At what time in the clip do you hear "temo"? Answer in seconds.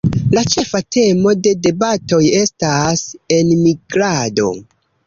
0.95-1.35